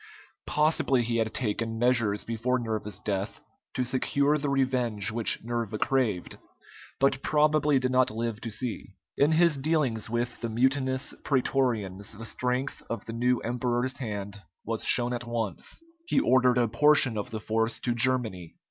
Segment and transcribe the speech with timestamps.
[0.47, 3.39] Possibly he had taken measures before Nerva's death
[3.75, 6.39] to secure the revenge which Nerva craved,
[6.99, 8.95] but probably did not live to see.
[9.15, 14.83] In his dealings with the mutinous prætorians the strength of the new emperor's hand was
[14.83, 15.83] shown at once.
[16.07, 18.55] He ordered a portion of the force to Germany.